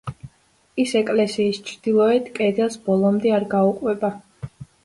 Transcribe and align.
ის 0.83 0.93
ეკლესიის 0.99 1.59
ჩრდილოეთ 1.69 2.31
კედელს 2.39 2.81
ბოლომდე 2.89 3.37
არ 3.39 3.49
გაუყვება. 3.53 4.13